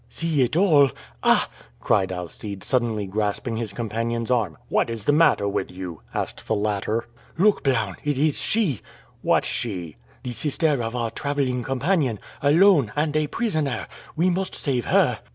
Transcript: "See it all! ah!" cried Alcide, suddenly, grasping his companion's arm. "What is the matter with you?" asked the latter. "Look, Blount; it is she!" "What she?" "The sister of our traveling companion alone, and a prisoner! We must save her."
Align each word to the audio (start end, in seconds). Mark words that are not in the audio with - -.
"See 0.09 0.41
it 0.41 0.57
all! 0.57 0.89
ah!" 1.21 1.47
cried 1.79 2.11
Alcide, 2.11 2.63
suddenly, 2.63 3.05
grasping 3.05 3.57
his 3.57 3.71
companion's 3.71 4.31
arm. 4.31 4.57
"What 4.67 4.89
is 4.89 5.05
the 5.05 5.11
matter 5.13 5.47
with 5.47 5.69
you?" 5.69 6.01
asked 6.11 6.47
the 6.47 6.55
latter. 6.55 7.07
"Look, 7.37 7.61
Blount; 7.61 7.97
it 8.03 8.17
is 8.17 8.39
she!" 8.39 8.81
"What 9.21 9.45
she?" 9.45 9.97
"The 10.23 10.31
sister 10.31 10.81
of 10.81 10.95
our 10.95 11.11
traveling 11.11 11.61
companion 11.61 12.17
alone, 12.41 12.91
and 12.95 13.15
a 13.15 13.27
prisoner! 13.27 13.85
We 14.15 14.31
must 14.31 14.55
save 14.55 14.85
her." 14.85 15.19